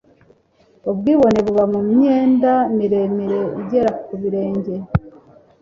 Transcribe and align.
ubwibone 0.89 1.39
buba 1.45 1.63
mu 1.73 1.79
myenda 1.89 2.51
miremire 2.77 3.39
igera 3.61 3.91
ku 4.05 4.13
birenge 4.21 4.73